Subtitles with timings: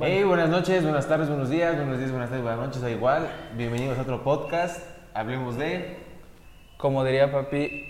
[0.00, 3.28] Hey, buenas noches, buenas tardes, buenos días, buenos días, buenas tardes, buenas noches, da igual.
[3.56, 4.80] Bienvenidos a otro podcast.
[5.14, 5.96] Hablemos de.
[6.76, 7.86] Como diría papi,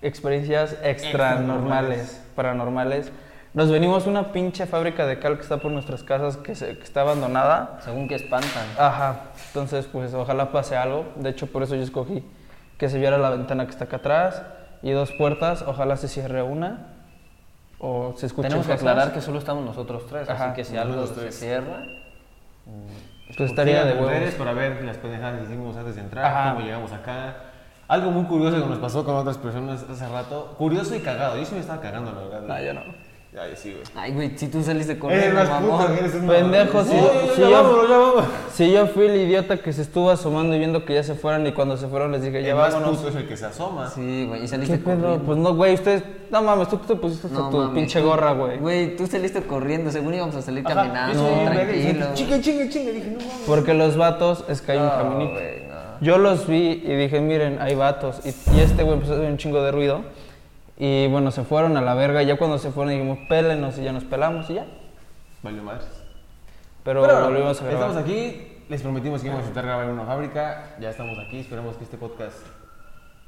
[0.00, 3.12] experiencias extranormales, paranormales.
[3.54, 6.78] Nos venimos a una pinche fábrica de cal que está por nuestras casas, que, se-
[6.78, 7.78] que está abandonada.
[7.82, 8.66] Según que espantan.
[8.78, 11.04] Ajá, entonces pues ojalá pase algo.
[11.16, 12.24] De hecho, por eso yo escogí
[12.78, 14.42] que se viera la ventana que está acá atrás
[14.82, 15.62] y dos puertas.
[15.62, 16.91] Ojalá se cierre una
[17.82, 18.80] o se Tenemos que cosas.
[18.80, 21.84] aclarar que solo estamos nosotros tres, Ajá, así que si algo se cierra,
[23.36, 24.34] Pues estaría de redes huevos.
[24.36, 26.52] para ver las pendejadas que hicimos antes de entrar, Ajá.
[26.54, 27.36] cómo llegamos acá.
[27.88, 30.54] Algo muy curioso que nos pasó con otras personas hace rato.
[30.56, 31.36] Curioso y cagado.
[31.36, 32.40] Yo sí me estaba cagando, la verdad.
[32.48, 32.80] No, yo no.
[33.32, 33.82] Ya, yo sí, güey.
[33.96, 35.80] ay güey, si tú saliste Eres corriendo, más mamón.
[35.86, 38.24] puto, eres Pendejo, si- No, ya, si ya yo- vámonos, ya vámonos.
[38.52, 41.46] Si yo fui el idiota que se estuvo asomando y viendo que ya se fueran
[41.46, 42.98] y cuando se fueron les dije, ya El más vámonos.
[42.98, 43.88] puto es el que se asoma.
[43.88, 44.96] Sí, güey, y ¿Qué saliste pedo?
[45.00, 45.24] corriendo.
[45.24, 46.02] Pues no, güey, ustedes.
[46.30, 48.58] No mames, tú te pusiste hasta No tu mames, pinche tú- gorra, güey.
[48.58, 52.06] Güey, tú saliste corriendo, según íbamos a salir Ajá, caminando, yo sí, tranquilo.
[52.12, 52.92] Chingue, chingue, chingue.
[52.92, 53.32] Dije, no mames.
[53.46, 55.32] Porque los vatos es que hay un No, caminito.
[55.32, 55.74] güey, no.
[56.02, 58.20] Yo los vi y dije, miren, hay vatos.
[58.26, 60.02] Y, y este güey empezó a hacer un chingo de ruido.
[60.76, 62.22] Y bueno, se fueron a la verga.
[62.22, 64.66] Y ya cuando se fueron dijimos, pélenos y ya nos pelamos y ya.
[65.42, 65.86] Valió madres.
[66.84, 67.90] Pero, Pero volvimos a grabar.
[67.90, 71.38] estamos aquí, les prometimos que íbamos a intentar grabar en una fábrica, ya estamos aquí,
[71.40, 72.38] esperemos que este podcast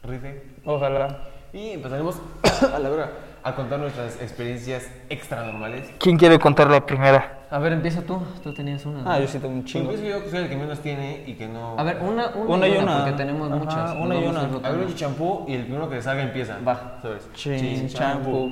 [0.03, 1.21] rife Ojalá.
[1.53, 2.17] y empezaremos
[2.75, 3.11] a la verdad
[3.45, 5.91] a contar nuestras experiencias extranormales.
[5.99, 7.41] ¿Quién quiere contar la primera?
[7.51, 9.03] A ver, empieza tú, tú tenías una.
[9.05, 9.93] Ah, yo sí tengo un chingo.
[9.93, 11.79] Empiezo yo soy el que menos tiene y que no...
[11.79, 13.97] A ver, una, una, Una y una, porque tenemos Ajá, muchas.
[13.97, 14.41] una y una.
[14.41, 16.59] A ver un champú y el primero que salga empieza.
[16.67, 16.99] Va.
[17.03, 17.29] ¿Sabes?
[17.35, 18.51] Chin, champú.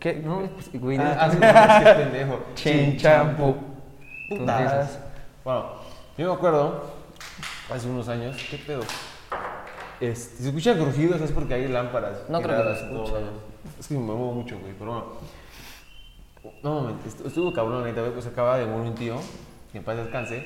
[0.00, 0.20] ¿Qué?
[0.24, 1.30] No, pues, güey, Ah, no, ah,
[1.78, 2.40] sí, no, pendejo.
[2.56, 3.56] Chin, champú.
[4.28, 4.98] Putas.
[5.44, 5.66] Bueno,
[6.18, 6.90] yo me acuerdo,
[7.72, 8.82] hace unos años, ¿qué pedo?
[10.00, 12.28] Este, si se escuchan rugidos es porque hay lámparas.
[12.28, 12.86] No creo que se
[13.64, 13.80] en.
[13.80, 15.06] Es que me muevo mucho, güey, pero bueno.
[16.62, 19.16] No, estu- estuvo cabrón ahorita, güey, pues acaba de morir un tío,
[19.70, 20.44] que en paz descanse.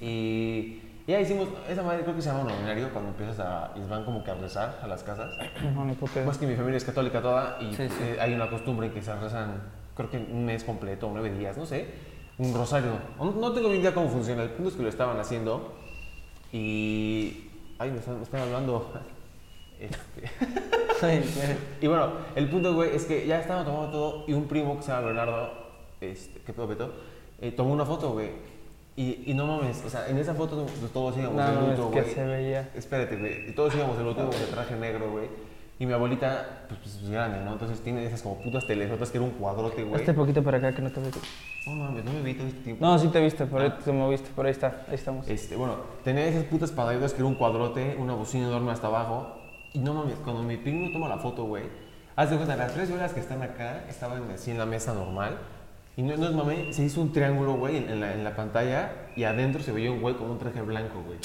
[0.00, 4.04] Y ya hicimos, esa madre creo que se llama novenario, cuando empiezas a, y van
[4.04, 5.30] como que a rezar a las casas.
[5.74, 5.84] No.
[6.26, 7.94] Más que mi familia es católica toda y Sí, sí.
[8.02, 9.62] eh, hay una costumbre que se rezan,
[9.96, 11.86] creo que un mes completo, nueve días, no sé,
[12.38, 12.92] un rosario.
[13.18, 15.74] No, no tengo ni idea cómo funciona, el punto es que lo estaban haciendo
[16.52, 17.50] y...
[17.78, 18.92] Ay, me están, me están hablando.
[19.80, 19.98] Este.
[21.80, 24.82] y bueno, el punto, güey, es que ya estaban tomando todo y un primo que
[24.82, 25.50] se llama Bernardo,
[26.00, 26.92] este, ¿qué pedo?
[27.40, 28.30] Eh, tomó una foto, güey.
[28.96, 31.88] Y, y no mames, o sea, en esa foto pues, todos íbamos No, de luto,
[31.88, 32.14] es que güey.
[32.14, 32.70] se veía.
[32.76, 33.52] Espérate, güey.
[33.54, 35.26] Todos íbamos de luto, de traje negro, güey.
[35.80, 37.54] Y mi abuelita, pues, pues, es grande, ¿no?
[37.54, 40.00] Entonces tiene esas como putas telesotas que era un cuadrote, güey.
[40.00, 41.10] Este poquito para acá que no te veo.
[41.66, 42.86] No mames, no me vi todo este tiempo.
[42.86, 43.78] No, sí te viste, por ahí Ah.
[43.84, 45.26] te moviste, por ahí está, ahí estamos.
[45.28, 45.74] Este, bueno,
[46.04, 49.40] tenía esas putas pantallas que era un cuadrote, una bocina enorme hasta abajo.
[49.74, 51.64] Y no mames, cuando mi primo toma la foto, güey,
[52.16, 55.36] haz de cuenta, las tres horas que están acá estaban así en la mesa normal.
[55.96, 58.90] Y no, no es mame, se hizo un triángulo, güey, en, la, en la pantalla
[59.14, 61.18] y adentro se veía un güey con un traje blanco, güey.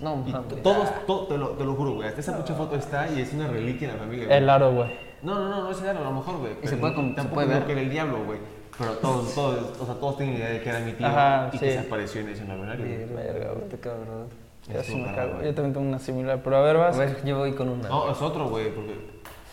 [0.00, 0.48] No, mames.
[0.48, 3.20] to- todos, to- te, lo, te lo juro, güey, hasta esa mucha foto está y
[3.20, 4.38] es una reliquia en la familia, güey.
[4.38, 4.90] El aro, güey.
[5.22, 6.52] No, no, no, no es el aro, a lo mejor, güey.
[6.62, 7.66] ¿Y se pero puede com- se Tampoco puede creo ver?
[7.66, 8.38] que era el diablo, güey.
[8.78, 11.58] Pero todos, todos, o sea, todos tienen idea de que era mi tío Ajá, y
[11.58, 11.72] que sí.
[11.72, 12.86] se apareció en ese novenario.
[12.86, 13.04] güey.
[13.26, 13.62] Verga, güey.
[13.64, 14.28] Este cabrón.
[14.72, 15.42] Ya sí me cago.
[15.42, 16.98] Yo también tengo una similar, pero a ver, A vas.
[16.98, 17.88] ver, yo voy con una.
[17.88, 18.94] No, es otro, güey, porque...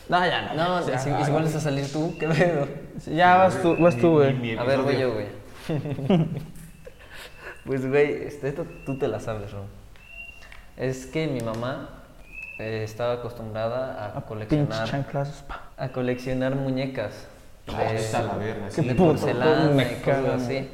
[0.09, 0.53] No, ya no.
[0.53, 2.67] No, ya, si, ya, si vuelves a salir tú, ¿qué pedo?
[3.13, 4.57] Ya vas tú, vas tú, güey.
[4.57, 5.25] A ver, voy yo, güey.
[7.65, 9.65] pues, güey, este, esto tú te la sabes, Ron.
[10.77, 11.89] Es que mi mamá
[12.59, 15.05] eh, estaba acostumbrada a Pinche coleccionar,
[15.77, 17.27] a coleccionar muñecas.
[17.67, 18.81] Ah, de- está la verga, sí.
[18.81, 20.69] de porcelana y cosas así.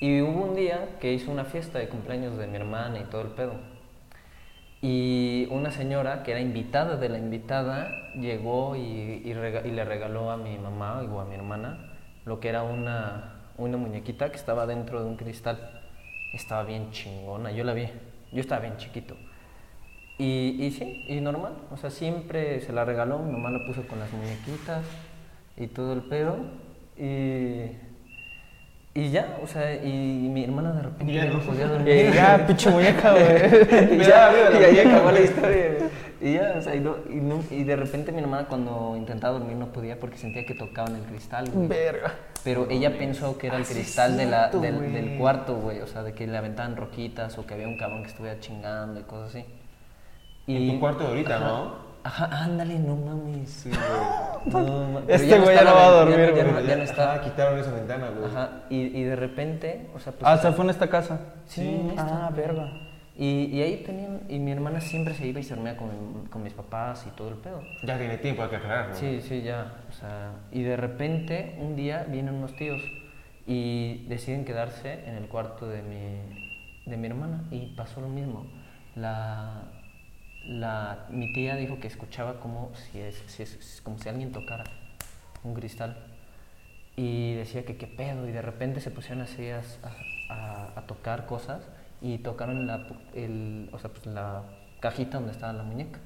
[0.00, 3.22] Y hubo un día que hizo una fiesta de cumpleaños de mi hermana y todo
[3.22, 3.54] el pedo.
[4.82, 8.80] Y una señora que era invitada de la invitada llegó y,
[9.24, 11.96] y le regaló a mi mamá o a mi hermana
[12.26, 15.82] lo que era una, una muñequita que estaba dentro de un cristal.
[16.34, 17.88] Estaba bien chingona, yo la vi.
[18.32, 19.16] Yo estaba bien chiquito.
[20.18, 21.54] Y, y sí, y normal.
[21.70, 24.84] O sea, siempre se la regaló, mi mamá la puso con las muñequitas
[25.56, 26.36] y todo el pedo.
[26.98, 27.70] Y,
[28.98, 31.88] y ya, o sea, y mi hermana de repente Ya no podía dormir.
[31.88, 33.22] Eh, ya, pinche muñeca, güey.
[34.00, 35.74] y ya, y ahí acabó la historia.
[35.78, 35.90] güey.
[36.18, 39.38] Y ya, o sea, y, no- y, no- y de repente mi hermana cuando intentaba
[39.38, 41.68] dormir no podía porque sentía que tocaban el cristal, güey.
[41.68, 42.14] Verga.
[42.42, 45.80] Pero ella pensó que era el Ah, cristal de la, del, cuarto, güey.
[45.82, 48.98] O sea, de que le aventaban roquitas o que había un cabrón que estuviera chingando
[48.98, 49.44] y cosas así.
[50.46, 51.44] En tu cuarto de ahorita, Ajá.
[51.46, 51.85] ¿no?
[52.06, 53.50] Ajá, ándale, no mames.
[53.50, 53.80] Sí, güey.
[54.64, 57.14] No, ma- Este güey ya no va a dormir, ya, no, ya no está.
[57.14, 58.30] Ajá, quitaron esa ventana, güey.
[58.30, 60.22] Ajá, y, y de repente, o sea, pues.
[60.24, 61.18] Ah, se fue en esta casa.
[61.46, 62.26] Sí, en esta.
[62.26, 62.70] Ah, verga.
[63.16, 65.88] Y, y ahí tenían, y mi hermana siempre se iba y se dormía con,
[66.30, 67.60] con mis papás y todo el pedo.
[67.82, 68.94] Ya tiene tiempo, hay que aclarar, ¿no?
[68.94, 69.72] Sí, sí, ya.
[69.88, 72.80] O sea, y de repente, un día vienen unos tíos
[73.48, 78.46] Y deciden quedarse en el cuarto de mi, de mi hermana y pasó lo mismo.
[78.94, 79.62] La,
[80.48, 84.64] la, mi tía dijo que escuchaba como si, es, si es- como si alguien tocara
[85.44, 85.96] un cristal
[86.96, 89.60] y decía que qué pedo y de repente se pusieron así a,
[90.30, 91.62] a- a tocar cosas
[92.00, 94.42] y tocaron la, el, o sea, pues, la
[94.80, 95.98] cajita donde estaba la muñeca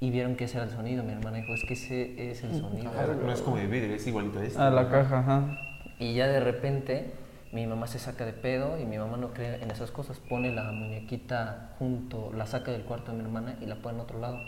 [0.00, 1.02] y vieron que ese era el sonido.
[1.02, 2.90] Mi hermana dijo, es que ese es el sonido.
[3.24, 4.58] No es como de vidrio, es igualito a este.
[4.60, 5.58] A la caja, ajá.
[5.98, 7.12] Y ya de repente
[7.54, 10.18] mi mamá se saca de pedo y mi mamá no cree en esas cosas.
[10.28, 14.00] Pone la muñequita junto, la saca del cuarto de mi hermana y la pone en
[14.00, 14.38] otro lado.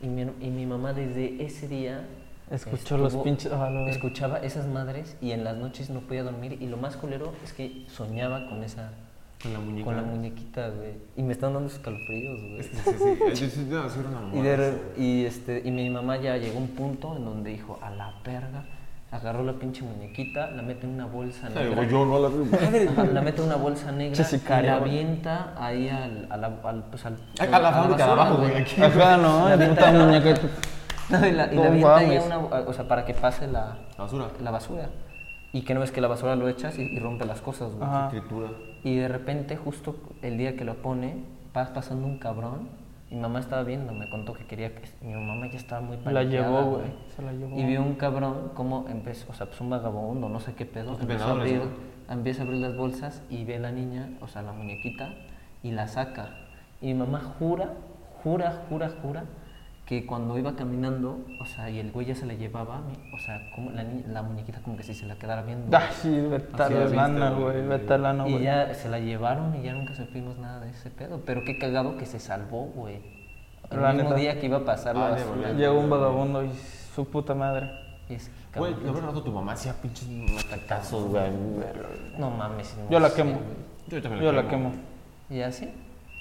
[0.00, 2.06] Y mi, y mi mamá desde ese día...
[2.50, 3.70] Escuchó los pinches- ah.
[3.88, 6.58] Escuchaba esas madres y en las noches no podía dormir.
[6.60, 8.92] Y lo más culero es que soñaba con esa...
[9.42, 9.84] Con la muñeca.
[9.86, 10.92] Con la muñequita, güey.
[11.16, 12.62] Y me están dando escalofríos, güey.
[12.62, 12.70] Sí,
[13.48, 13.66] sí, sí.
[14.34, 17.90] Y, de este, y mi mamá ya llegó a un punto en donde dijo, a
[17.90, 18.64] la verga,
[19.10, 21.74] agarró la pinche muñequita, la mete en una bolsa negra.
[21.76, 25.88] güey, yo no la la mete en una bolsa negra y sicario, la avienta ahí
[25.88, 28.82] al, a la, al, pues al, Ay, a la fábrica de basura, abajo, güey, aquí.
[28.82, 30.06] Ajá, no, La puta no.
[30.06, 30.34] muñeca.
[31.08, 34.04] No, y la, y la avienta ahí una, o sea, para que pase la, La
[34.04, 34.26] basura.
[34.42, 34.88] la basura.
[35.52, 37.88] Y que no ves que la basura lo echas y, y rompe las cosas, güey.
[38.82, 41.24] Y de repente, justo el día que lo pone,
[41.56, 42.68] va pasando un cabrón.
[43.10, 44.82] Mi mamá estaba viendo, me contó que quería que.
[45.00, 46.86] Mi mamá ya estaba muy La paniqueada, llevó, güey.
[47.14, 47.58] Se la llevó.
[47.58, 50.92] Y vio un cabrón como empezó, o sea, pues un vagabundo, no sé qué pedo.
[50.92, 51.62] Los Empieza a, abrir,
[52.10, 55.14] empieza a abrir las bolsas y ve a la niña, o sea, la muñequita,
[55.62, 56.30] y la saca.
[56.80, 57.74] Y mi mamá jura,
[58.22, 59.24] jura, jura, jura
[59.86, 62.80] que cuando iba caminando, o sea, y el güey ya se la llevaba,
[63.14, 65.76] o sea, como la, la muñequita como que si se la quedara viendo.
[65.76, 67.62] Ah, sí, vete la lana, güey.
[67.66, 68.44] Vete a lana, Y güey.
[68.44, 71.22] ya se la llevaron y ya nunca supimos nada de ese pedo.
[71.24, 72.98] Pero qué cagado que se salvó, güey.
[73.70, 74.20] El La mismo neta.
[74.20, 75.52] día que iba a pasar la Ah, basura.
[75.52, 76.50] Llegó un vagabundo y
[76.94, 77.70] su puta madre.
[78.08, 81.30] Y es que, Güey, lo verdad rato tu mamá hacía pinches matacazos, güey.
[82.18, 82.76] No mames.
[82.76, 83.38] no Yo la sé, quemo.
[83.88, 84.72] Yo también Yo la quemo.
[85.30, 85.68] ¿Y así?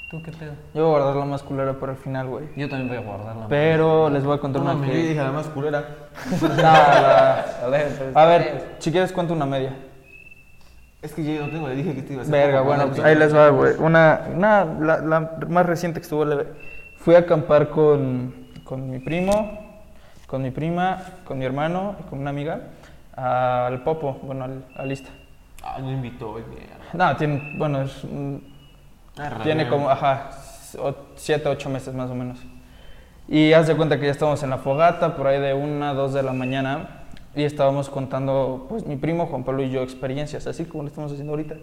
[0.09, 0.53] ¿Tú qué pedo?
[0.73, 2.45] Yo voy a guardar la más culera para el final, güey.
[2.55, 3.47] Yo también voy a guardarla.
[3.47, 5.07] Pero les voy a contar No una mames, yo que...
[5.09, 5.83] dije la más culera.
[6.41, 7.59] Nada.
[7.63, 8.63] A ver, A bien.
[8.79, 9.73] si quieres cuento una media.
[11.01, 12.31] Es que yo no tengo, le dije que te iba a hacer.
[12.33, 13.73] Verga, bueno, pues ahí les va, güey.
[13.79, 16.47] Una, una la, la más reciente que estuvo leve.
[16.97, 19.59] Fui a acampar con, con mi primo,
[20.27, 22.59] con mi prima, con mi hermano y con una amiga
[23.15, 25.09] al Popo, bueno, al, al Ista.
[25.63, 26.43] Ah, no invitó, güey.
[26.93, 28.54] No, tiene, bueno, es, un-
[29.17, 30.29] Ah, tiene como, ajá,
[30.79, 32.39] o- siete, ocho meses más o menos.
[33.27, 36.13] Y haz de cuenta que ya estábamos en la fogata, por ahí de una, dos
[36.13, 37.03] de la mañana,
[37.35, 41.11] y estábamos contando, pues mi primo Juan Pablo y yo, experiencias, así como lo estamos
[41.11, 41.55] haciendo ahorita.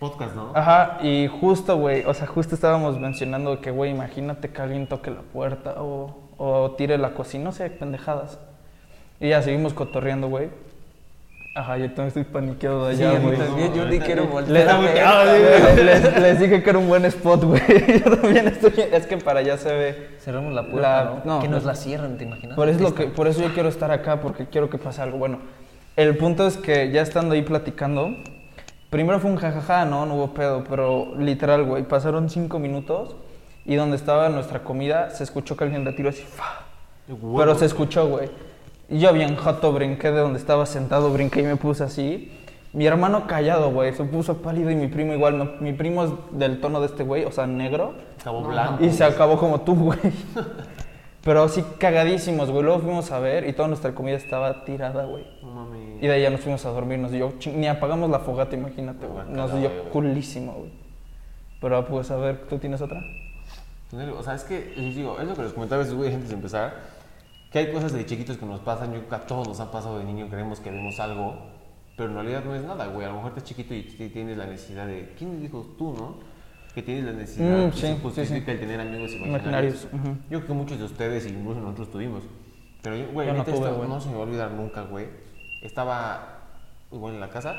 [0.00, 0.50] Podcast, ¿no?
[0.54, 5.10] Ajá, y justo, güey, o sea, justo estábamos mencionando que, güey, imagínate que alguien toque
[5.10, 8.38] la puerta o, o tire la cocina, no sé, pendejadas.
[9.20, 10.48] Y ya seguimos cotorreando, güey.
[11.56, 13.36] Ajá, yo también estoy paniqueado de Sí, allá, güey.
[13.38, 15.84] también, yo ni quiero voltear a ver.
[15.84, 17.62] les- les- les dije que era un buen spot, güey.
[18.04, 18.72] Yo también estoy.
[18.92, 20.08] Es que para allá se ve.
[20.18, 21.34] Cerramos la puerta, La- ¿no?
[21.36, 22.56] no, Que nos la cierren, ¿te imaginas?
[22.56, 25.00] Por eso, lo Esta- que, por eso yo quiero estar acá, porque quiero que pase
[25.00, 25.16] algo.
[25.18, 25.38] Bueno,
[25.96, 28.10] el punto es que ya estando ahí platicando,
[28.90, 33.14] primero fue un jajaja, no, no hubo pedo, pero literal, güey, pasaron cinco minutos
[33.64, 36.64] y donde estaba nuestra comida se escuchó que alguien la tiró así, ¡fa!
[37.36, 38.28] Pero se escuchó, güey.
[38.88, 42.30] Yo bien joto brinqué de donde estaba sentado, brinqué y me puse así.
[42.72, 45.38] Mi hermano callado, güey, se puso pálido y mi primo igual.
[45.38, 47.94] no- mi primo es del tono de este güey, o sea, negro.
[48.20, 48.84] Acabó blanco.
[48.84, 49.98] Y se acabó como tú, güey.
[51.22, 52.62] Pero sí, cagadísimos, güey.
[52.64, 55.24] Luego fuimos a ver y toda nuestra comida estaba tirada, güey.
[55.42, 55.68] No.
[56.00, 56.98] Y de ahí ya nos fuimos a dormir.
[56.98, 59.24] Nos dio, ni apagamos la fogata, imagínate, güey.
[59.28, 59.90] Nos dio güey.
[59.90, 60.70] culísimo, güey.
[61.60, 63.00] Pero pues a ver, ¿tú tienes otra?
[64.18, 66.28] O sea, es que, les digo, es lo que les comentaba a veces, güey, antes
[66.28, 66.74] de empezar,
[67.54, 69.70] que hay cosas de chiquitos que nos pasan, yo creo que a todos nos ha
[69.70, 71.36] pasado de niño, creemos que vemos algo,
[71.96, 73.82] pero en realidad no es nada, güey, a lo mejor estás chiquito y
[74.12, 76.16] tienes la necesidad de, ¿quién dijo tú, no?
[76.74, 78.50] Que tienes la necesidad, Mm, que sí, se sí, justifica sí.
[78.50, 79.88] el tener amigos Imaginarios, imaginarios.
[79.92, 80.08] ujú.
[80.30, 82.24] Yo creo que muchos de ustedes, incluso nosotros tuvimos,
[82.82, 83.88] pero yo, güey, Yo no güey.
[83.88, 85.06] no se me va a olvidar nunca, güey.
[85.62, 86.40] Estaba
[86.90, 87.54] igual en la casa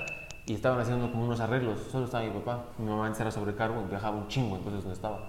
[0.45, 3.81] y estaban haciendo como unos arreglos, solo estaba mi papá, mi mamá antes era sobrecargo
[3.85, 5.19] y viajaba un chingo, entonces no estaba.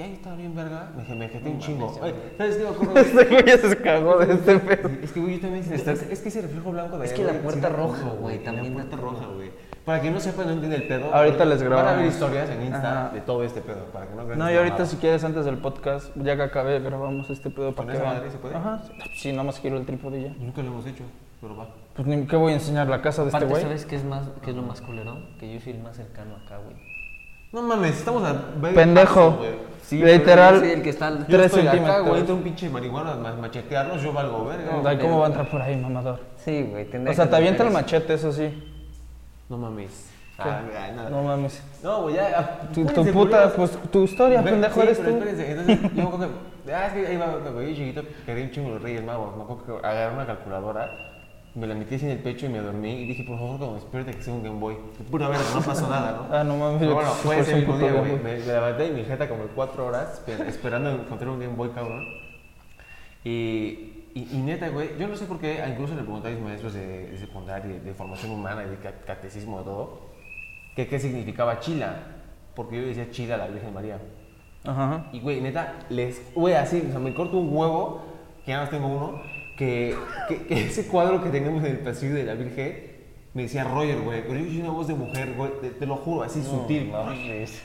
[0.00, 1.92] Y ahí estaba bien verga, me, me jeté un chingo.
[2.38, 2.92] ¿Sabes qué me acuerdo?
[2.94, 3.04] güey?
[3.04, 4.88] Este güey ya se cagó de este pedo.
[5.02, 5.70] Es que, güey, yo también...
[5.74, 8.08] Es, es que ese reflejo blanco de Es allá, que la güey, puerta sí, roja,
[8.18, 9.50] güey, La también puerta da- roja, güey.
[9.84, 11.14] Para que no sepan, no entienden el pedo.
[11.14, 11.98] Ahorita les Van a grabamos.
[11.98, 13.14] ver historias en Insta Ajá.
[13.14, 14.90] de todo este pedo, para que no crean No, que y es ahorita mamada.
[14.90, 18.02] si quieres antes del podcast, ya que acabé, grabamos este pedo ¿Con para que esa
[18.04, 18.14] vean.
[18.16, 18.54] madre se puede?
[18.56, 18.82] Ajá,
[19.18, 20.32] sí, nada más giro el trípode y ya.
[20.38, 21.04] Nunca lo hemos hecho,
[21.42, 21.68] pero va.
[21.94, 23.62] Pues ni qué voy a enseñar la casa de este Aparte, güey.
[23.64, 25.18] ¿sabes qué es, más, qué es lo más culero?
[25.38, 26.76] Que yo soy el más cercano acá, güey.
[27.52, 28.34] No mames, estamos a...
[28.74, 29.14] Pendejo.
[29.30, 29.70] paso, güey.
[29.82, 30.60] Sí, Literal.
[30.60, 32.06] soy el que está al- Yo Tres estoy acá, centímetros.
[32.08, 34.70] güey, entra un pinche marihuana a machetearnos, yo valgo verga.
[34.84, 36.20] Ay, ¿Cómo va a entrar por ahí, mamador?
[36.36, 36.86] Sí, güey.
[37.08, 38.72] O sea, te avienta el machete, eso sí.
[39.48, 40.08] No mames.
[40.38, 40.62] Ah,
[40.94, 41.10] nada.
[41.10, 41.60] No mames.
[41.82, 42.30] No, güey, ya.
[42.36, 45.16] ah, Tu, tu puta, pues tu historia, Ve- pendejo, sí, eres pero tú.
[45.18, 46.28] espérense, entonces yo me acuerdo
[46.64, 49.36] que, ah, es que ahí va, cuando yo chiquito quería un chingo los Reyes Magos,
[49.36, 50.88] me acuerdo que agarré una calculadora,
[51.54, 53.74] me la metí así en el pecho y me dormí y dije, por favor, me
[53.74, 54.76] despierte que sea un Game Boy.
[55.10, 56.34] Pura verga, no pasó nada, ¿no?
[56.36, 56.78] Ah, no mames.
[56.78, 58.12] Pero bueno, fue ese mismo día, güey.
[58.16, 61.70] Me, me levanté y mi jeta como cuatro horas esper- esperando encontrar un Game Boy,
[61.70, 62.06] cabrón.
[63.24, 66.40] Y, y, y neta, güey, yo no sé por qué, incluso le pregunté a mis
[66.40, 70.00] maestros de, de secundaria, de, de formación humana y de ca- catecismo de todo,
[70.74, 71.96] que qué significaba chila.
[72.54, 73.98] Porque yo decía chila a la Virgen María.
[74.64, 75.06] Ajá.
[75.12, 76.32] Y, güey, neta, les.
[76.34, 78.02] Güey, así, o sea, me corto un huevo,
[78.44, 79.22] que nada más tengo uno,
[79.60, 79.94] que,
[80.26, 82.88] que, que ese cuadro que tenemos en el pasillo de la Virgen
[83.34, 84.22] me decía Roger, güey.
[84.26, 86.90] Pero yo soy una voz de mujer, güey, te, te lo juro, así sutil.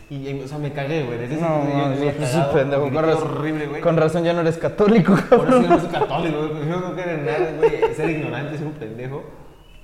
[0.09, 1.17] Y, y, o sea, me cagué, güey.
[1.19, 2.81] Desde ese No, yo no, pues sí, cagado, pendejo.
[2.83, 3.81] Con razón, horrible, güey.
[3.81, 5.69] con razón ya no eres católico, Por eso yo cabrón.
[5.69, 6.67] no soy católico, güey.
[6.69, 7.95] Yo no quiero en nada, güey.
[7.95, 9.23] Ser ignorante, ser un pendejo.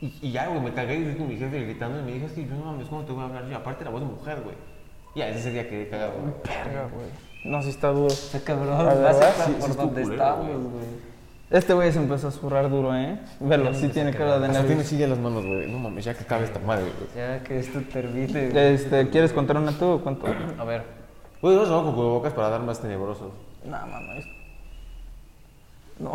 [0.02, 2.26] Y, y ya, güey, me cagué y fui con mi jefe gritando y me dijo,
[2.26, 3.46] es que yo no mames, ¿cómo te voy a hablar?
[3.50, 4.56] Y aparte la voz de mujer, güey.
[5.16, 6.34] Ya, ese día quedé cagado, güey.
[6.44, 7.08] Verga, güey.
[7.46, 8.08] No, sí está duro.
[8.08, 11.11] Está cabrón, La verdad, a sí, por sí donde estamos, güey.
[11.52, 13.20] Este güey se empezó a zurrar duro, ¿eh?
[13.42, 14.88] Velo, Ya sí tiene cara de Hasta tiene nervios.
[14.88, 15.70] silla en las manos, güey.
[15.70, 17.10] No mames, ya que cabe esta madre, güey.
[17.16, 18.50] Ya que esto termine.
[18.50, 18.74] güey.
[18.74, 20.28] Este, ¿quieres contar una tú o cuánto?
[20.58, 20.84] A ver,
[21.42, 23.34] Güey, no con cubrebocas para dar más tenebrosos.
[23.66, 24.26] No, mames.
[26.00, 26.14] No.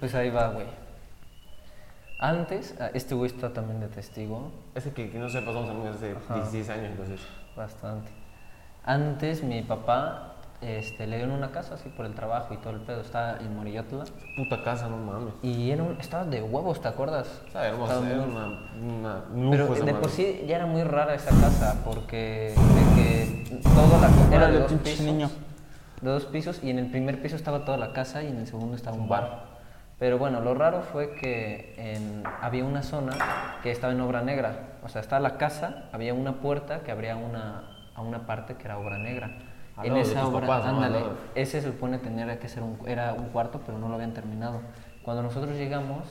[0.00, 0.66] pues ahí va, güey.
[2.18, 5.96] Antes, ah, este güey está también de testigo, Ese que, que no sé, pasamos amigos
[5.96, 6.34] hace Ajá.
[6.34, 7.20] 16 años, entonces.
[7.56, 8.10] bastante.
[8.84, 12.80] Antes mi papá este, le dieron una casa así por el trabajo y todo el
[12.80, 14.04] pedo, estaba en Morillotla.
[14.36, 15.32] Puta casa, no mames.
[15.42, 17.40] Y era un- estaba de huevos, ¿te acuerdas?
[17.46, 20.02] Estaba hermosa, era una, una lujo Pero esa de madre.
[20.02, 24.58] por sí ya era muy rara esa casa porque de que toda la era de
[24.60, 25.30] dos pisos, niño.
[26.02, 28.46] de dos pisos y en el primer piso estaba toda la casa y en el
[28.46, 29.48] segundo estaba un bar.
[29.98, 33.12] Pero bueno, lo raro fue que en- había una zona
[33.62, 34.78] que estaba en obra negra.
[34.82, 37.64] O sea, estaba la casa, había una puerta que abría una,
[37.94, 39.30] a una parte que era obra negra.
[39.76, 40.98] Al en lado de esa obra, papás, ándale,
[41.34, 44.60] ese se supone tener que ser un, era un cuarto, pero no lo habían terminado.
[45.02, 46.04] Cuando nosotros llegamos,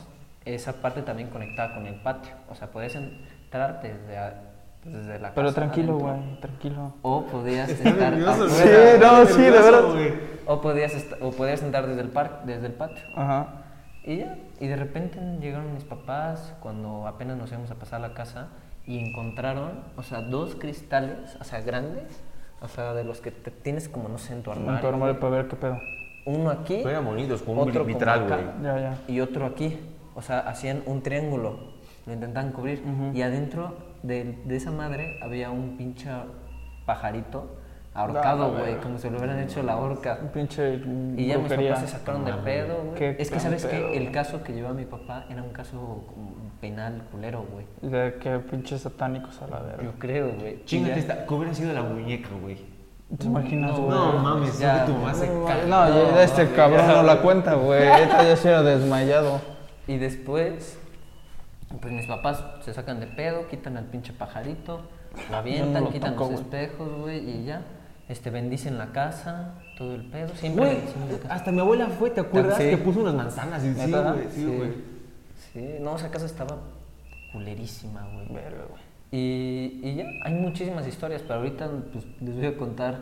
[0.46, 2.32] esa parte también conectaba con el patio.
[2.50, 4.42] O sea, podías entrar desde, a-
[4.84, 6.94] desde la Pero casa tranquilo, güey, tranquilo.
[7.02, 8.50] O podías estar nervioso.
[8.50, 9.84] Sí, no, sí, de verdad.
[9.92, 10.14] güey.
[10.48, 13.04] O podías, o podías entrar desde el, par, desde el patio.
[13.16, 13.48] Ajá.
[14.04, 18.08] Y ya, y de repente llegaron mis papás cuando apenas nos íbamos a pasar a
[18.08, 18.48] la casa
[18.88, 22.24] y encontraron, o sea, dos cristales, o sea, grandes,
[22.62, 24.90] o sea, de los que te tienes como, no sé, en tu Un armario.
[24.90, 25.80] armario para ver qué pedo.
[26.26, 28.42] Uno aquí, Pero eran bonitos, con un otro vitral, güey.
[28.62, 28.98] Ya, ya.
[29.08, 29.80] y otro aquí.
[30.16, 31.60] O sea, hacían un triángulo,
[32.06, 32.84] lo intentaban cubrir.
[33.14, 33.74] Y adentro
[34.04, 36.10] de, de esa madre había un pinche
[36.86, 37.56] pajarito
[37.94, 40.20] ahorcado, Ah, güey, como si lo hubieran hecho la horca.
[40.22, 40.82] Un pinche
[41.18, 43.16] Y ya mis papás se sacaron de pedo, güey.
[43.20, 43.98] Es que, ¿sabes qué?
[43.98, 46.04] El caso que llevaba mi papá era un caso
[46.62, 47.66] penal culero, güey.
[47.82, 49.84] De que pinches satánicos a la verga.
[49.84, 50.64] Yo creo, güey.
[50.66, 52.58] Chingate ya- esta, que hubiera sido la muñeca, güey.
[53.18, 53.98] ¿Te imaginas, No, güey?
[53.98, 57.22] No mames, ya, ya, que tu mamá se No, no, ya este cabrón no la
[57.22, 57.82] cuenta, güey.
[58.04, 59.42] Esta ya se ha desmayado.
[59.88, 60.78] Y después,
[61.82, 64.82] pues mis papás se sacan de pedo, quitan al pinche pajarito,
[65.32, 67.64] lo avientan, lo quitan toco, los espejos, güey, y ya.
[68.10, 70.30] Este, bendicen la casa, todo el pedo.
[70.36, 71.34] Siempre la casa.
[71.36, 72.58] hasta mi abuela fue, ¿te acuerdas?
[72.58, 72.72] Sí.
[72.72, 74.28] Que puso unas manzanas y sí, güey.
[74.32, 74.74] Sí, güey.
[75.54, 76.58] Sí, no, esa casa estaba
[77.32, 78.28] culerísima, güey.
[78.34, 78.82] Verga, güey.
[79.12, 82.98] Y, y ya, hay muchísimas historias, pero ahorita pues, les voy a contar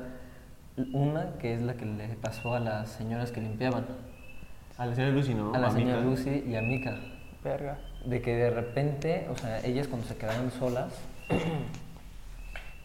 [0.93, 3.85] una que es la que le pasó a las señoras que limpiaban.
[4.77, 5.53] A la señora Lucy, ¿no?
[5.53, 6.09] A la señora Mica.
[6.09, 6.97] Lucy y a Mika.
[7.43, 7.79] Verga.
[8.05, 10.93] De que de repente, o sea, ellas cuando se quedaban solas,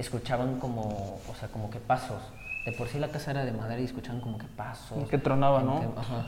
[0.03, 2.21] escuchaban como, o sea, como que pasos.
[2.67, 5.09] De por sí la casa era de madera y escuchaban como que pasos.
[5.09, 5.81] Que tronaba, ¿no?
[5.81, 6.27] Gente- Ajá.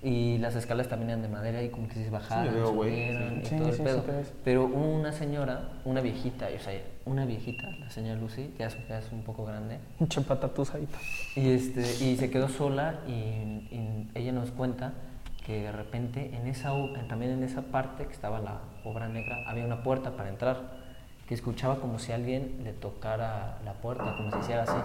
[0.00, 2.94] Y las escalas también eran de madera y como que se bajaban, Sí, güey.
[3.08, 4.02] subieran y Sí, todo el sí, pedo.
[4.22, 4.32] sí.
[4.44, 9.00] Pero una señora, una viejita, o sea, una viejita, la señora Lucy, ya es, ya
[9.00, 10.96] es un poco grande, Pinche patatuzadita.
[11.34, 14.92] y, este, y se quedó sola y, y ella nos cuenta
[15.44, 16.70] que de repente en esa,
[17.08, 20.60] también en esa parte que estaba la obra negra había una puerta para entrar,
[21.28, 24.78] que escuchaba como si alguien le tocara la puerta, como si hiciera así.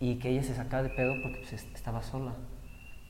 [0.00, 2.32] Y que ella se sacaba de pedo porque pues, est- estaba sola.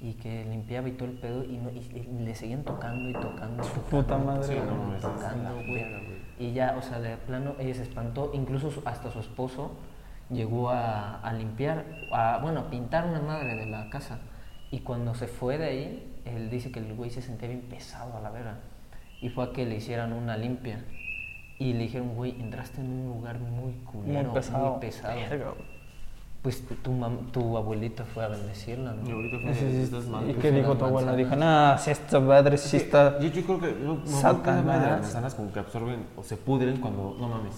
[0.00, 3.14] Y que limpiaba y todo el pedo y, no, y, y le seguían tocando y
[3.14, 3.62] tocando.
[3.62, 5.48] y Su tocando, puta madre, tocando, no mames, tocando.
[6.38, 9.72] Y ya, o sea, de plano, ella se espantó, incluso su- hasta su esposo
[10.30, 14.18] llegó a, a limpiar, a, bueno, a pintar una madre de la casa.
[14.70, 18.16] Y cuando se fue de ahí, él dice que el güey se sentía bien pesado
[18.16, 18.58] a la vera.
[19.20, 20.84] Y fue a que le hicieran una limpia.
[21.58, 24.70] Y le dijeron, güey, entraste en un lugar muy culero, Muy pesado.
[24.72, 25.18] muy pesado.
[26.42, 29.16] Pues tu, tu, mam- tu abuelita fue a bendecirla, Y ¿no?
[29.16, 30.30] ahorita fue, Sí, sí, estás mal.
[30.30, 31.16] ¿Y qué dijo tu abuela?
[31.16, 31.72] Dijo, manzanas.
[31.72, 33.18] nah, si esta madre sí está...
[33.18, 37.16] Yo, yo creo que madre de las manzanas como que absorben o se pudren cuando,
[37.18, 37.54] no mames,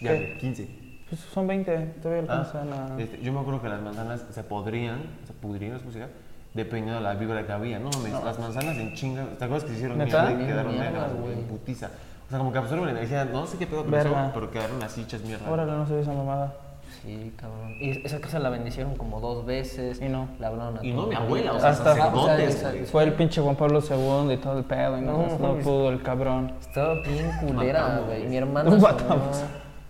[0.00, 0.18] ya ¿Qué?
[0.18, 0.68] de 15.
[1.08, 3.00] Pues son 20, todavía Ah, alcanzan a...
[3.00, 6.12] este, yo me acuerdo que las manzanas se podrían, se pudrían, ¿cómo se llama?
[6.54, 7.78] Dependiendo de la vibra que había.
[7.78, 10.36] No mames, las manzanas en chinga, ¿te acuerdas que se hicieron ¿Neta?
[10.36, 11.90] quedaron negras, güey, en putiza?
[12.34, 14.24] O sea, como que absorben energía, no sé qué pedo Verga.
[14.24, 15.48] eso, pero quedaron así hechas mierda.
[15.48, 16.54] Órale, no se ve esa mamada.
[17.02, 17.74] Sí, cabrón.
[17.80, 20.00] Y esa casa la bendicieron como dos veces.
[20.00, 20.28] Y no.
[20.40, 22.84] La hablaron a Y no mi abuela, o sea, Hasta- sacerdotes, güey.
[22.86, 25.90] Fue el pinche Juan Pablo II y todo el pedo y no, No, no, pudo
[25.90, 26.52] el cabrón.
[26.60, 28.26] Estaba bien culera, güey.
[28.26, 28.92] Mi hermana Nos soñó.
[28.94, 29.44] matamos.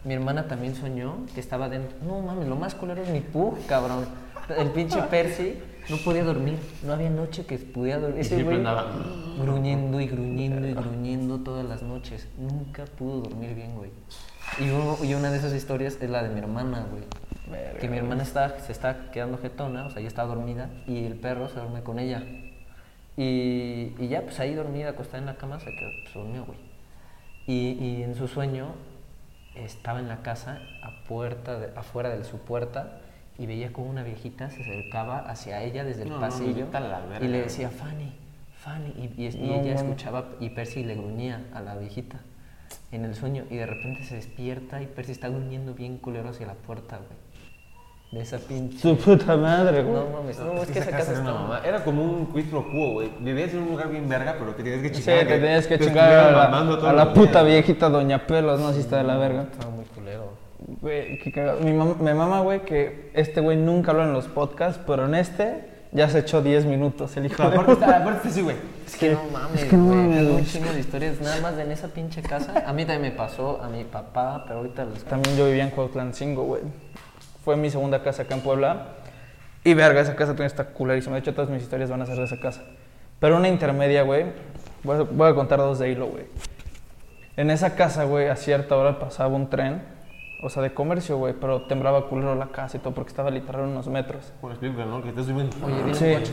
[0.05, 1.97] Mi hermana también soñó que estaba dentro.
[2.07, 4.05] No mames, lo más culero es mi pug, cabrón.
[4.59, 5.59] El pinche Percy
[5.91, 6.59] no podía dormir.
[6.85, 8.21] No había noche que pudiera dormir.
[8.21, 8.91] Ese siempre güey andaba.
[9.41, 12.29] gruñendo y gruñendo y gruñendo todas las noches.
[12.39, 13.91] Nunca pudo dormir bien, güey.
[14.61, 17.03] Y, uno- y una de esas historias es la de mi hermana, güey.
[17.81, 21.15] Que mi hermana está, se está quedando jetona, o sea, ya está dormida, y el
[21.17, 22.23] perro se duerme con ella.
[23.17, 26.59] Y, y ya, pues ahí dormida, acostada en la cama, se quedó, se durmió, güey.
[27.47, 28.75] Y, y en su sueño
[29.55, 33.01] estaba en la casa, a puerta de- afuera de su puerta,
[33.39, 37.25] y veía como una viejita se acercaba hacia ella desde el No, pasillo la verga,
[37.25, 38.13] y le decía, Fanny,
[38.59, 42.19] Fanny, y, y- y No, ella escuchaba, y Percy le gruñía a la viejita
[42.93, 46.47] en el sueño, y de repente se despierta y Percy está gruñendo bien culero hacia
[46.47, 47.25] la puerta, güey.
[48.13, 48.79] De esa pinche...
[48.79, 49.95] Su puta madre, güey.
[49.97, 51.43] No mames, no, es que esa casa era una está...
[51.43, 51.61] mamá.
[51.65, 53.11] Era como un quid pro quo, güey.
[53.19, 55.27] Vivías en un lugar bien verga, pero te tenías que Sí, chingar.
[55.27, 56.31] te tenías que chingar a
[56.93, 59.43] la, a puta viejita Doña Pelos, no, si está de la verga.
[59.51, 60.44] Estaba muy culero.
[60.67, 61.61] Güey, qué cagado.
[61.61, 65.15] Mi mamá, me mama, güey, que este güey nunca habla en los podcasts, pero en
[65.15, 68.57] este ya se echó 10 minutos, el hijo de aparte está, aparte así, güey.
[68.85, 71.41] Es que no mames, es que no güey, mames, tengo un chingo de historias nada
[71.41, 72.65] más de en esa pinche casa.
[72.67, 75.71] A mí también me pasó, a mi papá, pero ahorita les También yo vivía en
[75.71, 76.63] Cuautlancingo, güey.
[77.45, 78.87] Fue mi segunda casa acá en Puebla.
[79.63, 81.15] Y verga, esa casa también está culerísima.
[81.15, 82.63] De hecho, todas mis historias van a ser de esa casa.
[83.21, 84.27] Pero una intermedia, güey.
[84.83, 86.25] Voy a, voy a contar dos de hilo, güey.
[87.37, 89.94] En esa casa, güey, a cierta hora pasaba un tren.
[90.45, 91.33] O sea, de comercio, güey.
[91.41, 94.31] Pero temblaba culero la casa y todo porque estaba literal a unos metros.
[94.43, 95.03] Por explico, ¿no?
[95.03, 95.57] Que estás subiendo.
[95.65, 96.05] Oye, viene Sí.
[96.05, 96.33] un coche.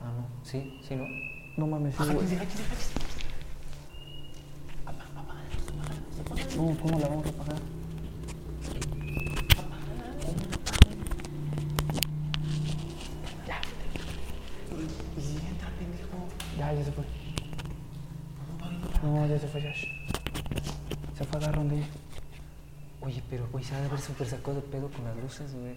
[0.00, 0.26] Ah, no.
[0.44, 1.04] Sí, sí, ¿no?
[1.56, 2.26] No mames, sí, güey.
[6.56, 7.56] No, ¿cómo la vamos a pagar?
[16.58, 17.04] Ya, ya se fue.
[19.02, 19.74] No, ya se fue, ya.
[19.74, 21.86] Se fue a dar rondilla.
[23.02, 25.74] Oye, pero güey, se ha de haber súper sacado de pedo con las luces, güey.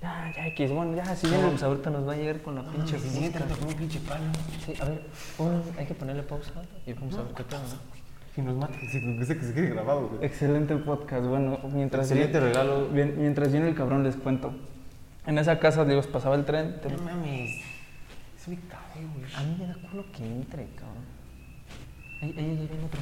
[0.00, 0.70] Ya, ya, X.
[0.72, 1.44] Bueno, ya, si Sí, viene.
[1.44, 3.58] vamos, ahorita nos va a llegar con la pinche Siguiente, música.
[3.60, 4.24] con un pinche palo.
[4.64, 5.02] Sí, a ver,
[5.36, 6.52] pon- hay que ponerle pausa
[6.86, 7.94] y vamos a ver qué pedo, ¿no?
[8.34, 10.24] Si nos mata, que se, que se, que se quede grabado, güey.
[10.26, 11.24] Excelente podcast.
[11.26, 12.10] Bueno, mientras.
[12.10, 12.88] Excelente viene- regalo.
[12.88, 14.52] bien- mientras viene el cabrón, les cuento.
[15.26, 16.80] En esa casa, digo, pasaba el tren.
[16.82, 17.60] te- No mames.
[18.38, 19.34] Es mi cabrón, güey.
[19.36, 21.04] A mí me da culo que entre, cabrón.
[22.20, 23.00] Ahí, ahí, ahí viene otro.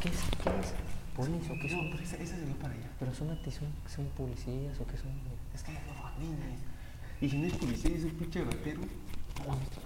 [0.00, 0.14] ¿Qué es?
[0.42, 0.74] ¿Qué es?
[1.20, 1.84] ¿Polis o qué son?
[1.84, 2.88] No, pero esa, esa se dio para allá.
[2.98, 5.10] ¿Pero son son, son policías o qué son?
[5.54, 6.60] Es que no mames.
[7.20, 8.80] Y si no es policía, es un pinche ratero.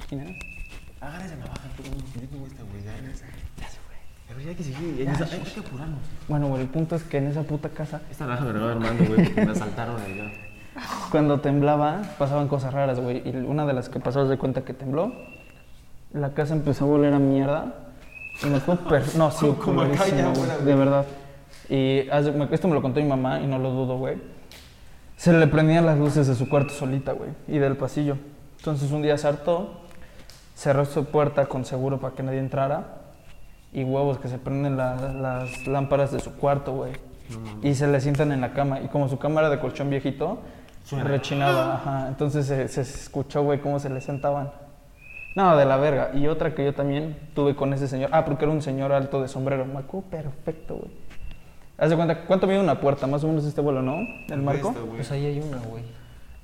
[0.08, 0.34] ¿Quién era?
[1.00, 2.84] Agarra esa navaja, pero no, yo tengo esta, güey.
[2.84, 3.96] Ya, ya se fue.
[4.28, 6.00] Pero ya hay que seguir, ya, hay, hay que apurarnos.
[6.28, 9.04] Bueno, güey, el punto es que en esa puta casa, Esta navaja me regaló Armando,
[9.04, 10.32] güey, porque me asaltaron allá.
[11.10, 13.22] cuando temblaba, pasaban cosas raras, güey.
[13.28, 15.12] Y una de las que pasó, de cuenta que tembló,
[16.12, 17.74] la casa empezó a voler a mierda.
[18.42, 19.14] Y me fue per...
[19.16, 20.64] No, sí, Como acá ya, güey, güey.
[20.64, 21.06] de verdad.
[21.68, 22.07] Y
[22.50, 24.16] esto me lo contó mi mamá y no lo dudo, güey.
[25.16, 28.16] Se le prendían las luces de su cuarto solita, güey, y del pasillo.
[28.59, 29.81] Entonces un día se hartó,
[30.55, 32.98] cerró su puerta con seguro para que nadie entrara.
[33.72, 36.92] Y huevos que se prenden la- las lámparas de su cuarto, güey.
[37.62, 38.81] Y se le sientan en la cama.
[38.81, 40.38] Y como su cama era de colchón viejito,
[40.85, 41.05] Suena.
[41.05, 41.74] rechinaba.
[41.74, 42.09] Ajá.
[42.09, 44.53] Entonces se, se escuchó, güey, cómo se le sentaban.
[45.35, 46.11] No, de la verga.
[46.14, 48.11] Y otra que yo también tuve con ese señor.
[48.12, 49.64] Ah, porque era un señor alto de sombrero.
[49.64, 50.90] Me acuerdo perfecto, güey.
[51.76, 53.06] Haz de cuenta, ¿cuánto mide una puerta?
[53.06, 53.96] Más o menos este vuelo, ¿no?
[54.28, 54.68] El marco.
[54.70, 54.80] Esta.
[54.82, 55.82] Pues ahí hay una, güey.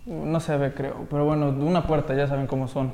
[0.07, 1.07] No se ve, creo.
[1.09, 2.93] Pero bueno, una puerta, ya saben cómo son.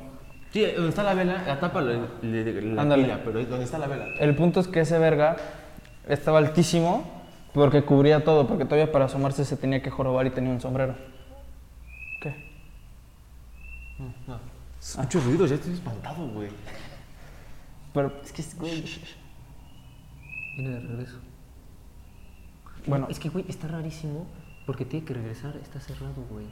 [0.51, 3.03] Sí, donde está la vela, la tapa la, la, la Ándale.
[3.03, 4.05] pila, pero donde está la vela.
[4.19, 5.35] El punto es que ese verga
[6.07, 7.03] estaba altísimo
[7.53, 10.95] porque cubría todo, porque todavía para asomarse se tenía que jorobar y tenía un sombrero.
[12.21, 12.35] ¿Qué?
[14.27, 14.39] No.
[14.79, 16.49] Escucho ruidos, ya estoy espantado, güey.
[17.93, 18.83] Pero, Es que, es- güey.
[20.55, 21.17] Viene de regreso.
[22.87, 24.25] Bueno, Es que, güey, está rarísimo
[24.65, 25.55] porque tiene que regresar.
[25.61, 26.45] Está cerrado, güey.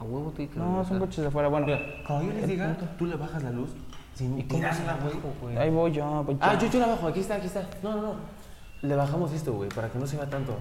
[0.00, 0.86] A huevo tiene que no, regresar.
[0.88, 1.48] son coches de afuera.
[1.48, 3.70] Bueno, Mira, cuando yo les diga, tú le bajas la luz
[4.14, 5.56] sin ¿Y cómo se tirarla, la güey.
[5.56, 6.40] ahí voy yo, voy yo.
[6.42, 7.62] Ah, yo, yo la bajo, aquí está, aquí está.
[7.82, 8.14] No, no, no.
[8.82, 10.54] Le bajamos esto, güey, para que no se vea tanto.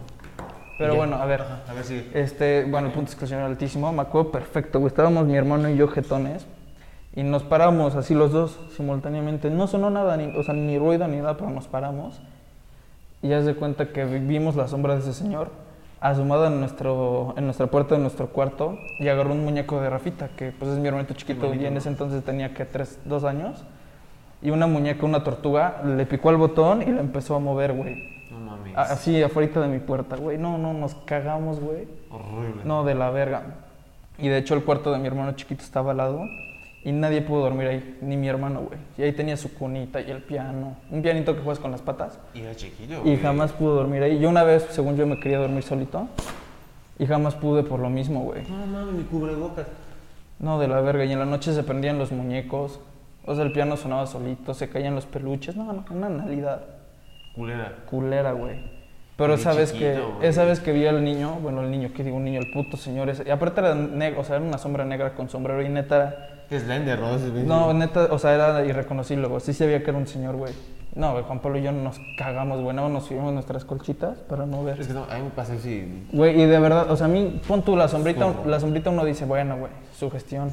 [0.77, 0.97] Pero Ya.
[0.97, 1.41] bueno, a ver.
[1.41, 2.09] A ver si.
[2.13, 3.91] Este, bueno, el punto de exclusión era altísimo.
[3.91, 4.87] Me acuerdo perfecto, güey.
[4.87, 6.45] Estábamos mi hermano y yo jetones.
[7.15, 9.49] Y nos paramos así los dos simultáneamente.
[9.51, 12.19] No sonó nada, ni, o sea, ni ruido ni nada, pero nos paramos.
[13.23, 15.49] Y ya se cuenta que vimos la sombra de ese señor
[16.01, 20.27] asomado en, nuestro, en nuestra puerta de nuestro cuarto y agarró un muñeco de Rafita,
[20.35, 23.63] que pues es mi hermanito chiquito y en ese entonces tenía que tres, dos años.
[24.41, 28.25] Y una muñeca, una tortuga, le picó al botón y la empezó a mover, güey.
[28.29, 28.73] No mames.
[28.75, 30.37] Así, afuera de mi puerta, güey.
[30.37, 31.87] No, no, nos cagamos, güey.
[32.09, 32.63] Horrible.
[32.65, 33.43] No, de la verga.
[34.17, 36.27] Y de hecho el cuarto de mi hermano chiquito estaba al lado
[36.85, 38.79] y nadie pudo dormir ahí, ni mi hermano, güey.
[38.97, 42.19] Y ahí tenía su cunita y el piano, un pianito que juegas con las patas.
[42.33, 42.99] Y era chiquillo.
[42.99, 43.17] Y güey.
[43.17, 44.19] jamás pudo dormir ahí.
[44.19, 46.07] Yo una vez, según yo, me quería dormir solito
[46.99, 48.43] y jamás pude por lo mismo, güey.
[48.49, 49.67] No mames, mi cubrebocas.
[50.39, 51.05] No, de la verga.
[51.05, 52.79] Y en la noche se prendían los muñecos.
[53.25, 55.55] O sea, el piano sonaba solito, se caían los peluches.
[55.55, 56.61] No, no, una nalidad
[57.33, 57.75] Culera.
[57.89, 58.82] culera, güey.
[59.15, 60.27] Pero esa vez que, güey.
[60.27, 62.17] esa vez que vi al niño, bueno, el niño, ¿qué digo?
[62.17, 63.23] Un niño, el puto señor ese.
[63.27, 66.57] Y aparte era negro, o sea, era una sombra negra con sombrero y neta Que
[66.57, 67.17] es Slender, ¿no?
[67.45, 69.41] No, neta, o sea, era irreconocible, güey.
[69.41, 70.53] Sí sabía que era un señor, güey.
[70.95, 72.75] No, güey, Juan Pablo y yo nos cagamos, güey.
[72.75, 74.79] No, nos subimos nuestras colchitas para no ver.
[74.79, 76.05] Es que no, a mí me pasa así.
[76.11, 79.05] Güey, y de verdad, o sea, a mí, pon tú la sombrita, la sombrita uno
[79.05, 80.51] dice, bueno, güey, su gestión.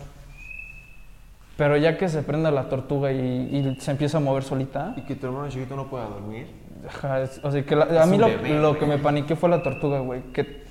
[1.57, 5.03] Pero ya que se prenda la tortuga y, y se empieza a mover solita, Y
[5.03, 6.47] que tu hermano chiquito no pueda dormir.
[6.89, 9.49] Ajá, es- o sea, que la- a mí lo, bebé, lo que me paniqué fue
[9.49, 10.63] la tortuga, güey, que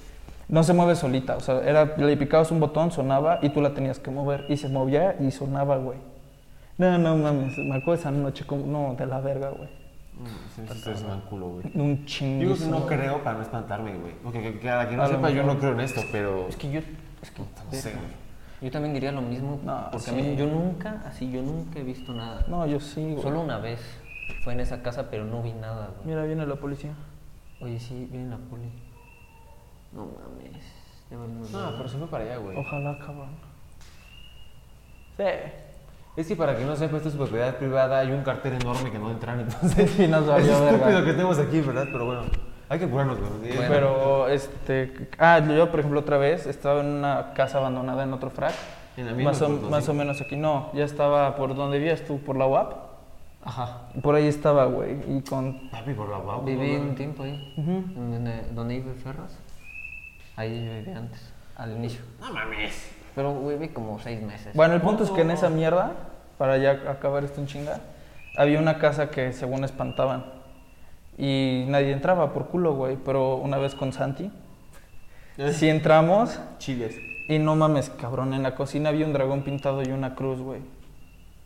[0.47, 3.73] no se mueve solita, o sea, era, le picabas un botón, sonaba y tú la
[3.73, 5.97] tenías que mover y se movía y sonaba, güey.
[6.77, 9.69] No, no mames, me acuerdo esa noche como, no, de la verga, güey.
[10.19, 11.65] Mm, Sí, sí, es un culo, güey.
[11.75, 12.79] Un Digo que chinguísimo.
[12.79, 14.13] no creo para no espantarme, güey.
[14.23, 16.47] Porque que, que, a quien no A sepa, yo no creo en esto, pero.
[16.49, 16.79] Es que yo,
[17.21, 18.03] es que, No sé, güey.
[18.61, 20.21] yo también diría lo mismo, No, porque a sí.
[20.21, 22.43] mí yo nunca, así, yo nunca he visto nada.
[22.49, 23.21] No, yo sí, güey.
[23.21, 23.79] Solo una vez
[24.43, 26.07] fue en esa casa, pero no vi nada, güey.
[26.07, 26.91] Mira, viene la policía.
[27.61, 28.71] Oye, sí, viene la poli.
[29.91, 30.63] No mames.
[31.09, 32.57] Ya valimos No, pero se fue para allá, güey.
[32.57, 33.29] Ojalá, cabrón.
[35.17, 35.23] Sí.
[36.15, 37.99] Es que para quien no sepa, esto es propiedad privada.
[37.99, 39.89] Hay un cartel enorme que no entran, entonces.
[39.97, 41.05] Sí, nos Es valió estúpido verga.
[41.05, 41.87] que tenemos aquí, ¿verdad?
[41.91, 42.21] Pero bueno,
[42.69, 43.55] hay que apurarnos, güey.
[43.55, 43.67] Bueno.
[43.69, 45.09] Pero, este...
[45.17, 48.53] Ah, yo, por ejemplo, otra vez estaba en una casa abandonada en otro frac.
[48.97, 50.35] En la misma Más o, más o menos aquí.
[50.35, 52.88] No, ya estaba por donde vivías tú, por la UAP.
[53.43, 53.89] Ajá.
[54.01, 54.97] Por ahí estaba, güey.
[55.07, 55.69] Y con...
[55.69, 56.39] Papi, por la.
[56.43, 57.53] Viví un tiempo ahí.
[57.57, 57.83] Ujú.
[57.95, 59.37] Donde, donde iba Ferras.
[60.35, 62.01] Ahí yo viví antes, al inicio.
[62.19, 62.91] No mames.
[63.15, 64.53] Pero güey, viví como seis meses.
[64.55, 65.91] Bueno, el punto es que en esa mierda,
[66.37, 67.81] para ya acabar esto en chinga,
[68.37, 70.25] había una casa que según espantaban.
[71.17, 72.97] Y nadie entraba por culo, güey.
[73.03, 74.31] Pero una vez con Santi,
[75.51, 76.95] sí entramos Chiles.
[77.27, 78.33] y no mames, cabrón.
[78.33, 80.61] En la cocina había un dragón pintado y una cruz, güey.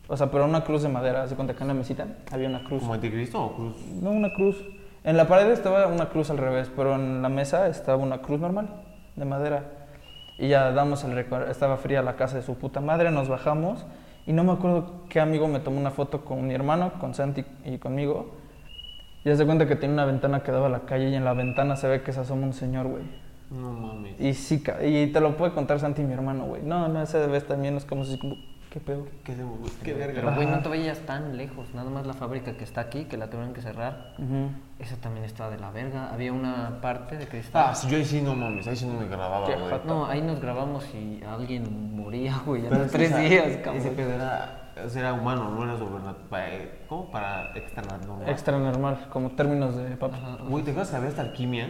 [0.08, 1.26] O sea, pero una cruz de madera.
[1.26, 2.80] ¿Se cuenta que en la mesita había una cruz?
[2.80, 3.76] ¿Como anticristo o cruz?
[4.02, 4.56] No, una cruz.
[5.02, 8.40] En la pared estaba una cruz al revés, pero en la mesa estaba una cruz
[8.40, 8.68] normal,
[9.16, 9.64] de madera.
[10.38, 11.50] Y ya damos el recuerdo.
[11.50, 13.84] Estaba fría la casa de su puta madre, nos bajamos.
[14.26, 17.44] Y no me acuerdo qué amigo me tomó una foto con mi hermano, con Santi
[17.64, 18.34] y conmigo.
[19.24, 21.34] Y se cuenta que tiene una ventana que daba a la calle y en la
[21.34, 23.04] ventana se ve que se asoma un señor, güey.
[23.50, 24.18] No mames.
[24.20, 26.62] Y sí, y te lo puede contar Santi y mi hermano, güey.
[26.62, 28.36] No, no, esa vez también es como si, como,
[28.74, 29.06] ¿qué pedo?
[29.22, 29.70] ¿Qué güey?
[29.84, 30.20] Qué verga.
[30.20, 31.72] Pero güey, no te vayas tan lejos.
[31.74, 34.16] Nada más la fábrica que está aquí, que la tuvieron que cerrar.
[34.80, 36.12] Esa también estaba de la verga.
[36.12, 37.66] Había una parte de cristal.
[37.70, 38.66] Ah, sí, yo ahí sí no mames.
[38.66, 39.80] Ahí sí no me grababa, güey.
[39.86, 43.94] No, ahí nos grabamos y alguien moría, güey, que tres esa- días, Ese cabrón.
[43.94, 46.70] pedo era, era humano, no era sobrenatural.
[46.88, 47.10] ¿Cómo?
[47.12, 48.28] Para extranormal.
[48.28, 50.16] Extra normal, como términos de papi.
[50.16, 51.68] Ajá, Güey, ¿te acuerdas que había hasta alquimia?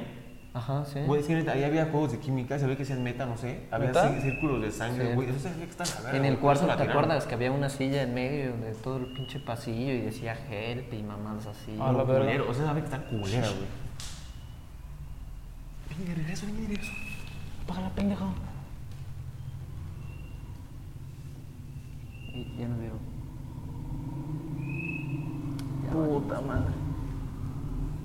[0.54, 1.00] Ajá, sí.
[1.04, 3.36] Güey, es que neta, ahí había juegos de química, se ve que hacían meta, no
[3.36, 3.66] sé.
[3.72, 5.14] Había ¿Neta?cí- círculos de sangre, Sí.
[5.14, 5.28] güey.
[5.28, 7.50] Eso se veía que están a ver, En el cuarto, la ¿te acuerdas que había
[7.50, 11.76] una silla en medio de todo el pinche pasillo y decía help y mamadas así?
[11.80, 13.66] Ah, la No, O sea, sabe que está culera, güey.
[15.98, 16.92] Venga, regreso, venga, regreso.
[17.66, 18.26] Págala, pendejo.
[22.32, 22.98] Y ya nos vieron.
[25.92, 26.72] Puta madre.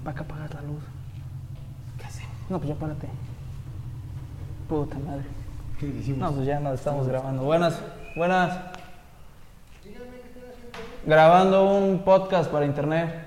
[0.04, 0.84] ¿Para qué apagas la luz?
[2.50, 3.08] No, pues ya párate.
[4.68, 5.24] Puta madre.
[5.80, 6.20] ¿Qué hicimos?
[6.20, 7.44] No, pues ya nos estamos grabando.
[7.44, 7.80] Buenas,
[8.16, 8.58] buenas.
[11.06, 13.26] Grabando un podcast para internet.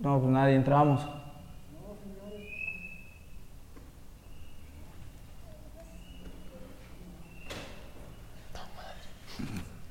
[0.00, 1.00] No, pues nadie entramos.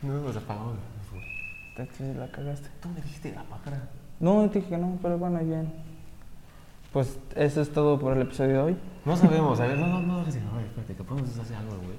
[0.02, 0.74] No hemos apagado.
[1.76, 2.70] Te- la cagaste.
[2.82, 3.88] Tú me dijiste la pájara.
[4.20, 5.72] No, dije que no, pero bueno, bien.
[6.94, 8.78] Pues eso es todo por el episodio de hoy.
[9.04, 11.98] No sabemos, a ver, no, no, no de grabar, espérate, que podemos hacer algo, güey.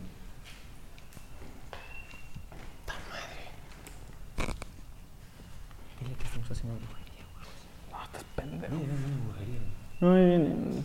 [6.01, 7.91] Dile que estamos haciendo brujería, güey.
[7.91, 8.75] No, estás pendejo.
[8.77, 9.61] Brujería.
[10.01, 10.85] No, bien, bien.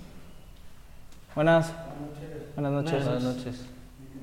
[1.35, 1.73] Buenas.
[2.55, 3.05] Buenas noches.
[3.05, 3.65] Buenas noches.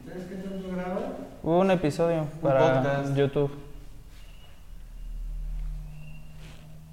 [0.05, 1.03] ¿Ustedes qué tanto graban?
[1.44, 3.16] Hubo un episodio para podcast.
[3.16, 3.53] YouTube.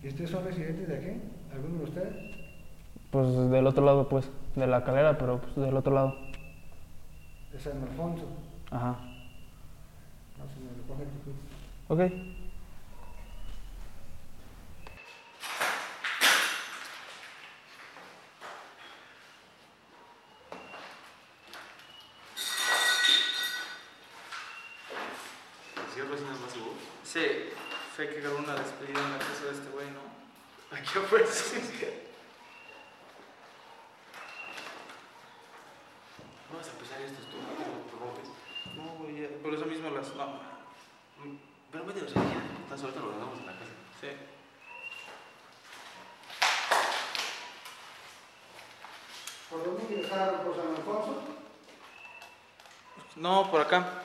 [0.03, 1.21] ¿Y ustedes son residentes de aquí?
[1.51, 2.32] ¿Alguno de ustedes?
[3.13, 4.27] Pues del otro lado, pues.
[4.55, 6.15] De la calera, pero pues del otro lado.
[7.51, 8.27] De San Alfonso.
[8.71, 8.97] Ajá.
[10.37, 11.05] No se me recoge.
[11.87, 12.11] Ok.
[27.03, 27.19] Sí,
[27.95, 30.75] fue que grabó una despedida en la casa de este güey, ¿no?
[30.75, 32.01] Aquí ofrece.
[36.51, 38.29] No vas a empezar esto, tú no te rompes.
[38.77, 40.13] No, güey, ya- por eso mismo las.
[40.15, 40.39] No.
[41.71, 43.71] Pero métenos aquí, estás ahorita lo grabamos en la casa.
[43.99, 44.07] Sí.
[50.13, 50.45] ¿Por dónde ingresaron?
[50.45, 51.23] ¿Por San Alfonso?
[53.15, 54.02] No, por acá.